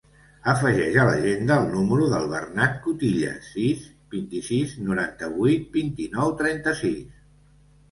Afegeix 0.51 0.95
a 1.01 1.03
l'agenda 1.09 1.57
el 1.63 1.67
número 1.73 2.07
del 2.13 2.25
Bernat 2.31 2.79
Cutillas: 2.87 3.45
sis, 3.51 3.85
vint-i-sis, 4.15 4.75
noranta-vuit, 4.89 5.71
vint-i-nou, 5.79 6.37
trenta-sis. 6.43 7.09